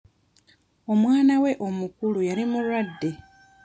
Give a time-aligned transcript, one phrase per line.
[0.91, 3.09] Omwano we omukulu yali mulwadde.